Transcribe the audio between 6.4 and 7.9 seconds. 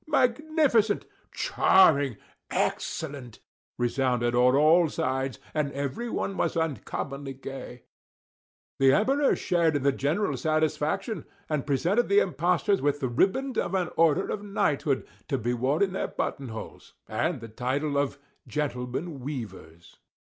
uncommonly gay.